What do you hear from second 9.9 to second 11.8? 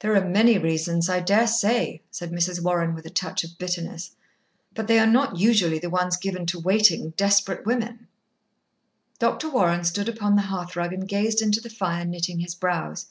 upon the hearthrug and gazed into the